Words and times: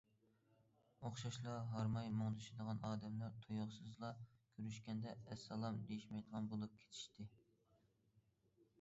ئوخشاشلا، 1.07 1.57
ھارماي 1.73 2.09
مۇڭدىشىدىغان 2.21 2.81
ئادەملەر 2.89 3.37
تۇيۇقسىزلا 3.43 4.09
كۆرۈشكەندە 4.55 5.15
ئەسسالام 5.19 5.81
دېيىشمەيدىغان 5.91 6.53
بولۇپ 6.55 6.79
كېتىشتى. 6.83 7.31